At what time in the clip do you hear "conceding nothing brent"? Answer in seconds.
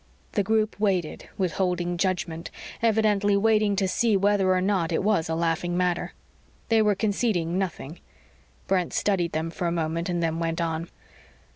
6.95-8.93